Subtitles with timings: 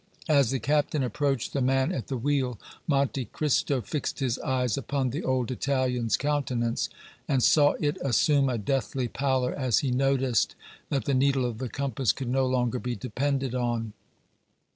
[0.29, 2.57] As the captain approached the man at the wheel,
[2.87, 6.89] Monte Cristo fixed his eyes upon the old Italian's countenance
[7.27, 10.55] and saw it assume a deathly pallor as he noticed
[10.89, 13.93] that the needle of the compass could no longer be depended on.